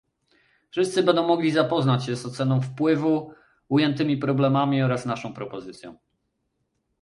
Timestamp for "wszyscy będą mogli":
0.69-1.51